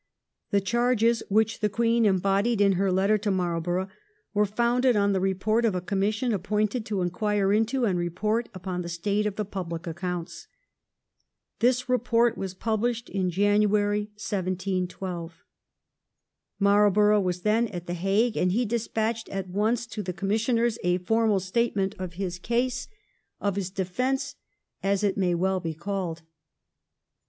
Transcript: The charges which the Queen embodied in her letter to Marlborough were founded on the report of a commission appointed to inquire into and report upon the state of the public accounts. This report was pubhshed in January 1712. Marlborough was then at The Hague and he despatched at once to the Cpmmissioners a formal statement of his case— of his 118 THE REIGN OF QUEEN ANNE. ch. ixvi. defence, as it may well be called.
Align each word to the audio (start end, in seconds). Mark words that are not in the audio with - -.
The 0.49 0.61
charges 0.61 1.21
which 1.29 1.59
the 1.59 1.69
Queen 1.69 2.05
embodied 2.05 2.59
in 2.59 2.71
her 2.71 2.91
letter 2.91 3.19
to 3.19 3.29
Marlborough 3.29 3.87
were 4.33 4.47
founded 4.47 4.95
on 4.95 5.13
the 5.13 5.19
report 5.19 5.63
of 5.63 5.75
a 5.75 5.79
commission 5.79 6.33
appointed 6.33 6.87
to 6.87 7.03
inquire 7.03 7.53
into 7.53 7.85
and 7.85 7.99
report 7.99 8.49
upon 8.55 8.81
the 8.81 8.89
state 8.89 9.27
of 9.27 9.35
the 9.35 9.45
public 9.45 9.85
accounts. 9.85 10.47
This 11.59 11.87
report 11.87 12.35
was 12.35 12.55
pubhshed 12.55 13.09
in 13.09 13.29
January 13.29 14.05
1712. 14.15 15.43
Marlborough 16.57 17.21
was 17.21 17.41
then 17.43 17.67
at 17.67 17.85
The 17.85 17.93
Hague 17.93 18.35
and 18.37 18.51
he 18.53 18.65
despatched 18.65 19.29
at 19.29 19.49
once 19.49 19.85
to 19.85 20.01
the 20.01 20.13
Cpmmissioners 20.13 20.79
a 20.83 20.97
formal 20.97 21.39
statement 21.39 21.93
of 21.99 22.13
his 22.13 22.39
case— 22.39 22.87
of 23.39 23.55
his 23.55 23.69
118 23.69 23.77
THE 23.77 23.83
REIGN 23.83 23.91
OF 23.91 23.93
QUEEN 23.93 24.05
ANNE. 24.09 24.15
ch. 24.15 24.17
ixvi. 24.17 24.33
defence, 24.33 24.35
as 24.81 25.03
it 25.07 25.17
may 25.19 25.35
well 25.35 25.59
be 25.59 25.75
called. 25.75 26.23